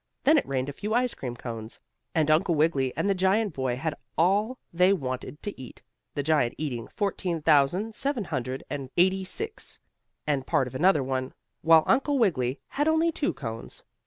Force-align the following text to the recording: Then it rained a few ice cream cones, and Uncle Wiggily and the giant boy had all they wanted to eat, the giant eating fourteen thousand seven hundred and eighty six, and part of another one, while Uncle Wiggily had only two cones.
Then 0.23 0.35
it 0.39 0.47
rained 0.47 0.67
a 0.67 0.73
few 0.73 0.95
ice 0.95 1.13
cream 1.13 1.35
cones, 1.35 1.79
and 2.15 2.31
Uncle 2.31 2.55
Wiggily 2.55 2.91
and 2.97 3.07
the 3.07 3.13
giant 3.13 3.53
boy 3.53 3.75
had 3.75 3.93
all 4.17 4.57
they 4.73 4.93
wanted 4.93 5.39
to 5.43 5.61
eat, 5.61 5.83
the 6.15 6.23
giant 6.23 6.55
eating 6.57 6.87
fourteen 6.87 7.39
thousand 7.39 7.93
seven 7.93 8.23
hundred 8.23 8.63
and 8.67 8.89
eighty 8.97 9.23
six, 9.23 9.77
and 10.25 10.47
part 10.47 10.65
of 10.65 10.73
another 10.73 11.03
one, 11.03 11.35
while 11.61 11.83
Uncle 11.85 12.17
Wiggily 12.17 12.57
had 12.69 12.87
only 12.87 13.11
two 13.11 13.31
cones. 13.31 13.83